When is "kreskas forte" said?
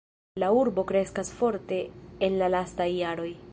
0.91-1.79